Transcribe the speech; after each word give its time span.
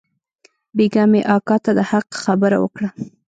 بيگاه 0.77 1.07
مې 1.11 1.21
اکا 1.35 1.57
ته 1.63 1.71
د 1.77 1.79
حق 1.91 2.07
خبره 2.23 2.57
وکړه. 2.61 2.89